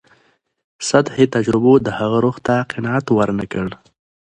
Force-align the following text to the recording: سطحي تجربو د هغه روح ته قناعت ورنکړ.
سطحي 0.89 1.25
تجربو 1.35 1.73
د 1.85 1.87
هغه 1.99 2.17
روح 2.25 2.35
ته 2.47 2.55
قناعت 2.71 3.05
ورنکړ. 3.17 3.67